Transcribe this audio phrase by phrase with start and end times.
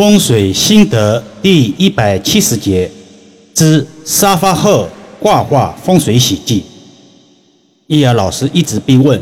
[0.00, 2.90] 风水心得第一百七十节
[3.52, 4.88] 之沙发后
[5.18, 6.64] 挂画风水喜忌。
[7.86, 9.20] 易儿老师一直被问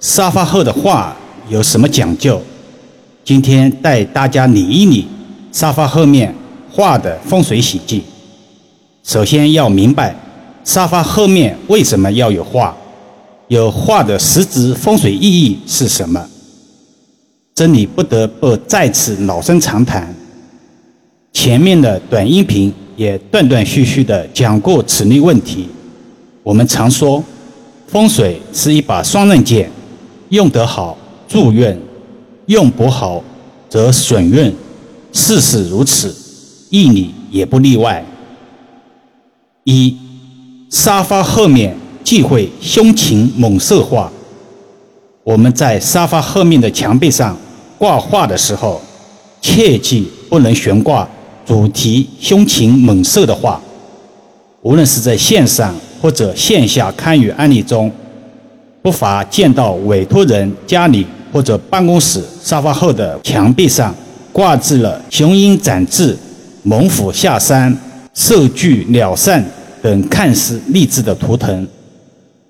[0.00, 1.16] 沙发后的画
[1.48, 2.38] 有什么讲究，
[3.24, 5.06] 今天带大家理一理
[5.50, 6.34] 沙发后面
[6.70, 8.02] 画的风水喜忌。
[9.02, 10.14] 首先要明白
[10.62, 12.76] 沙发后面为什么要有画，
[13.48, 16.28] 有画的实质风水意义是什么。
[17.54, 20.14] 这里不得不再次老生常谈。
[21.32, 25.68] 前面的短音频也断断续续地讲过此类问题。
[26.42, 27.22] 我们常说，
[27.86, 29.70] 风水是一把双刃剑，
[30.30, 30.96] 用得好
[31.28, 31.78] 助运，
[32.46, 33.22] 用不好
[33.68, 34.54] 则损运。
[35.12, 36.14] 事事如此，
[36.70, 38.02] 易理也不例外。
[39.64, 39.94] 一，
[40.70, 44.10] 沙发后面忌讳凶禽猛兽化。
[45.24, 47.36] 我们在沙发后面的墙壁上
[47.78, 48.80] 挂画的时候，
[49.40, 51.08] 切记不能悬挂
[51.46, 53.60] 主题凶禽猛兽的画。
[54.62, 57.90] 无论是在线上或者线下参与案例中，
[58.82, 63.94] 不乏见到委托人家里或者办公室沙发后的墙壁上
[64.32, 66.16] 挂置了雄鹰展翅、
[66.64, 67.76] 猛虎下山、
[68.12, 69.44] 兽聚鸟散
[69.80, 71.64] 等看似励志的图腾。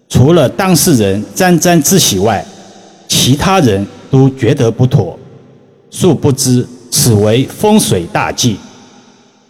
[0.08, 2.44] 除了当事人沾沾自喜外，
[3.24, 5.16] 其他人都觉得不妥，
[5.92, 8.56] 殊不知此为风水大忌，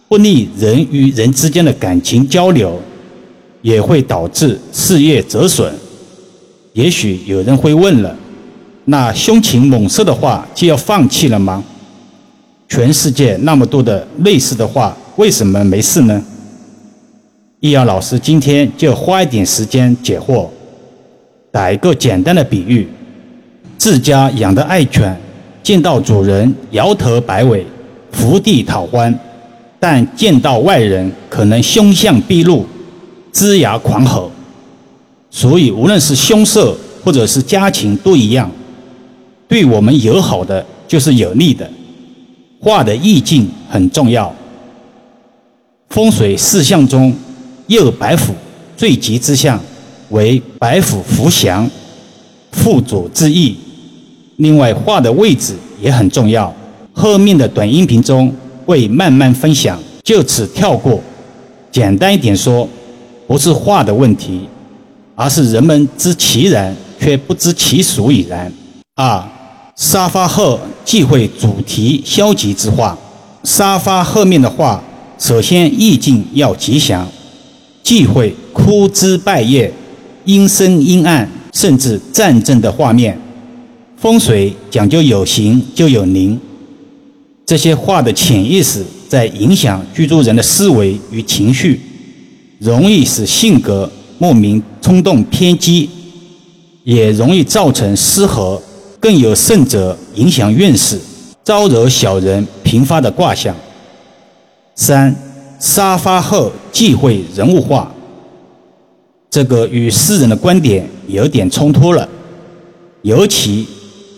[0.07, 2.79] 不利人与人之间的感情交流，
[3.63, 5.73] 也会导致事业折损。
[6.73, 8.15] 也许有人会问了，
[8.85, 11.63] 那凶禽猛兽的话就要放弃了吗？
[12.69, 16.23] 全世界那么多的类似的话，为什么没事呢？
[17.59, 20.47] 易阳老师今天就花一点时间解惑，
[21.51, 22.87] 打一个简单的比喻。
[23.83, 25.13] 自家养的爱犬，
[25.61, 27.67] 见到主人摇头摆尾、
[28.13, 29.13] 伏地讨欢，
[29.77, 32.65] 但见到外人可能凶相毕露、
[33.33, 34.31] 龇牙狂吼。
[35.29, 38.49] 所以，无论是凶兽或者是家禽都一样，
[39.49, 41.69] 对我们友好的就是有利的。
[42.61, 44.33] 画的意境很重要。
[45.89, 47.13] 风水四象中，
[47.67, 48.33] 右白虎
[48.77, 49.59] 最吉之象
[50.11, 51.69] 为白虎伏祥，
[52.53, 53.57] 附主之意。
[54.37, 56.53] 另外，画的位置也很重要。
[56.91, 58.33] 后面的短音频中
[58.65, 60.99] 会慢慢分享，就此跳过。
[61.71, 62.67] 简单一点说，
[63.27, 64.41] 不是画的问题，
[65.15, 68.51] 而是人们知其然却不知其所以然。
[68.95, 69.23] 二，
[69.75, 72.97] 沙发后忌讳主题消极之画。
[73.43, 74.81] 沙发后面的画，
[75.17, 77.07] 首先意境要吉祥，
[77.81, 79.73] 忌讳枯枝败叶、
[80.25, 83.19] 阴森阴暗，甚至战争的画面。
[84.03, 86.37] 风水讲究有形就有灵，
[87.45, 91.79] 这些话的潜意识在影响居住人的思维与情绪，
[92.59, 95.89] 容易使性格莫名冲动偏激，
[96.83, 98.61] 也容易造成失和，
[98.99, 100.99] 更有甚者影响运势，
[101.41, 103.55] 招惹小人频发的卦象。
[104.75, 105.15] 三
[105.61, 107.89] 沙发后忌讳人物画，
[109.29, 112.09] 这个与世人的观点有点冲突了，
[113.03, 113.65] 尤其。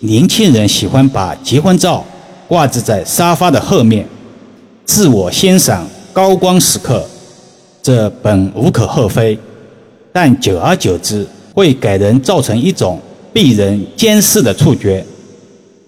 [0.01, 2.03] 年轻人喜欢把结婚照
[2.47, 4.07] 挂置在沙发的后面，
[4.85, 7.05] 自我欣赏高光时刻，
[7.81, 9.37] 这本无可厚非，
[10.13, 12.99] 但久而久之会给人造成一种
[13.33, 15.05] 被人监视的触觉，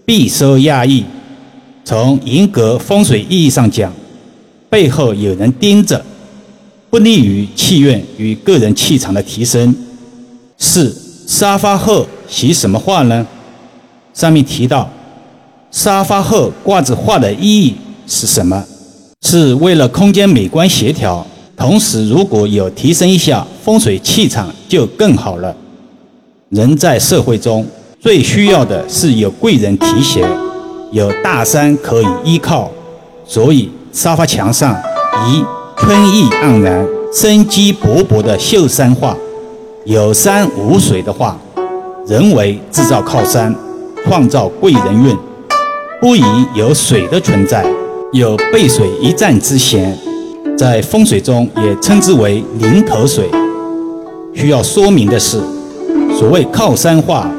[0.05, 1.03] 必受压抑。
[1.85, 3.93] 从严格风水意义上讲，
[4.69, 6.03] 背后有人盯着，
[6.89, 9.73] 不利于气运与个人气场的提升。
[10.57, 10.93] 四
[11.27, 13.25] 沙发后写什么话呢？
[14.17, 14.89] 上面提到，
[15.69, 17.75] 沙发后挂着画的意义
[18.07, 18.63] 是什么？
[19.21, 21.23] 是为了空间美观协调，
[21.55, 25.55] 同时如果有提升一下风水气场就更好了。
[26.49, 27.63] 人在社会中
[27.99, 30.27] 最需要的是有贵人提携，
[30.91, 32.71] 有大山可以依靠，
[33.23, 34.75] 所以沙发墙上
[35.27, 35.45] 宜
[35.77, 36.83] 春意盎然、
[37.13, 39.15] 生机勃勃的秀山画，
[39.85, 41.39] 有山无水的画，
[42.07, 43.55] 人为制造靠山。
[44.07, 45.13] 创造贵人运，
[45.99, 46.23] 不宜
[46.55, 47.65] 有水的存在，
[48.13, 49.93] 有背水一战之嫌，
[50.57, 53.29] 在风水中也称之为零头水。
[54.33, 55.41] 需要说明的是，
[56.17, 57.29] 所谓靠山画，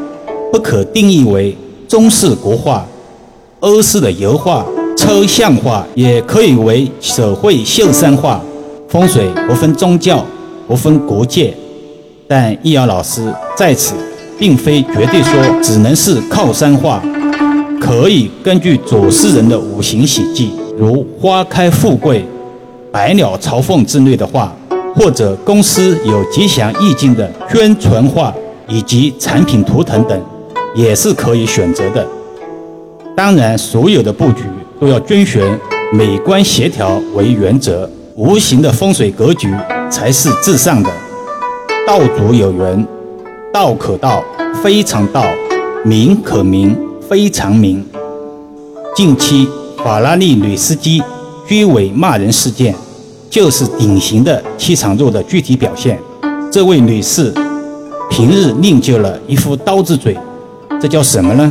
[0.53, 1.57] 不可定义为
[1.89, 2.85] 中式国画、
[3.61, 4.63] 欧式的油画、
[4.95, 8.39] 抽象画，也可以为手绘绣山画。
[8.91, 10.23] 风水不分宗教，
[10.67, 11.55] 不分国界，
[12.29, 13.95] 但易遥老师在此。
[14.39, 15.33] 并非绝对说
[15.63, 17.03] 只能是靠山画，
[17.81, 22.25] 可以根据左氏人的五行喜忌，如花开富贵、
[22.93, 24.55] 百鸟朝凤之类的话，
[24.95, 28.33] 或者公司有吉祥意境的宣传画
[28.69, 30.21] 以及产品图腾等，
[30.75, 32.07] 也是可以选择的。
[33.17, 34.45] 当然，所有的布局
[34.81, 35.43] 都要遵循
[35.93, 39.53] 美观协调为原则，无形的风水格局
[39.91, 40.91] 才是至上的。
[41.87, 42.87] 道主有缘，
[43.53, 44.23] 道可道，
[44.63, 45.23] 非常道；
[45.85, 46.77] 名可名，
[47.09, 47.85] 非常名。
[48.95, 49.49] 近期
[49.83, 51.03] 法拉利女司机
[51.47, 52.75] 追尾骂人事件，
[53.31, 55.99] 就是典型的气场弱的具体表现。
[56.53, 57.33] 这位女士
[58.11, 60.17] 平日另就了一副刀子嘴，
[60.81, 61.51] 这叫什么呢？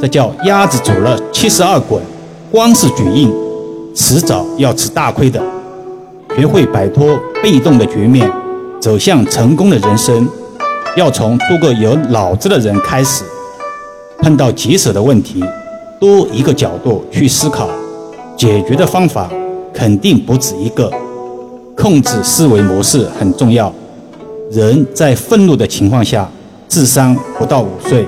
[0.00, 2.00] 这叫鸭子走了七十二滚，
[2.50, 3.32] 光是嘴硬，
[3.94, 5.42] 迟早要吃大亏的。
[6.36, 8.30] 学会摆脱被动的局面，
[8.80, 10.26] 走向成功的人生，
[10.96, 13.24] 要从做个有脑子的人开始。
[14.18, 15.42] 碰到棘手的问题，
[15.98, 17.68] 多一个角度去思考，
[18.36, 19.28] 解决的方法
[19.72, 20.90] 肯定不止一个。
[21.74, 23.72] 控制思维模式很重要。
[24.50, 26.28] 人在愤怒的情况下，
[26.68, 28.06] 智商不到五岁。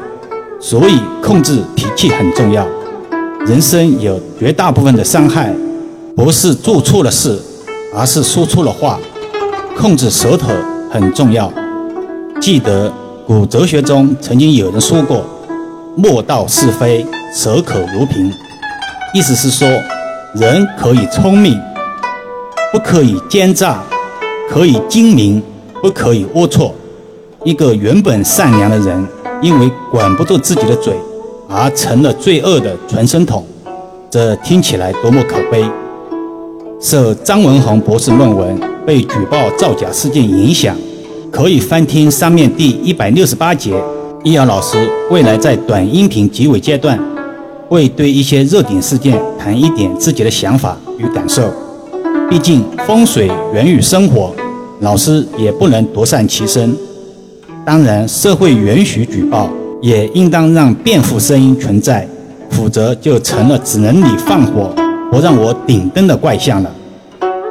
[0.60, 2.66] 所以，控制脾气很重要。
[3.46, 5.52] 人生有绝大部分的伤害，
[6.14, 7.38] 不是做错了事，
[7.94, 8.98] 而是说错了话。
[9.76, 10.48] 控制舌头
[10.90, 11.52] 很重要。
[12.44, 12.92] 记得
[13.26, 15.24] 古哲学中曾经有人说过
[15.96, 17.02] ：“莫道是非，
[17.34, 18.30] 舌可如瓶。”
[19.14, 19.66] 意思是说，
[20.34, 21.58] 人可以聪明，
[22.70, 23.78] 不可以奸诈；
[24.50, 25.42] 可以精明，
[25.80, 26.70] 不可以龌龊。
[27.44, 29.02] 一个原本善良的人。
[29.40, 30.94] 因为管不住自己的嘴，
[31.48, 33.44] 而成了罪恶的传声筒，
[34.10, 35.64] 这听起来多么可悲！
[36.78, 40.74] 受张文宏博士论文被举报造假事件影响，
[41.34, 43.74] 可以翻听上面第一百六十八节。
[44.22, 44.78] 易遥老师
[45.10, 46.96] 未来在短音频结尾阶段，
[47.68, 51.42] 会对一些热点事件谈一点自己的想法与感受。
[52.30, 54.32] 毕竟风水源于生活，
[54.78, 56.72] 老师也不能独善其身。
[57.66, 59.50] 当然，社会允许举报，
[59.82, 62.06] 也应当让辩护声音存在，
[62.48, 64.72] 否则就成了只能你放火，
[65.10, 66.72] 不让我顶灯的怪象了。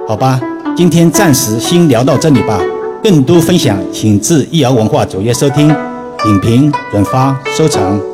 [0.08, 0.40] 好吧，
[0.74, 2.62] 今天暂时先聊到这里吧。
[3.04, 8.13] 更多分享，请至易瑶文化主页收听、影评、转发、收藏。